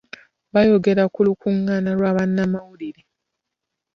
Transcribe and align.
Bayogera 0.53 1.03
ku 1.13 1.19
lukungaana 1.27 1.89
lwa 1.97 2.11
bannamawulire. 2.17 3.01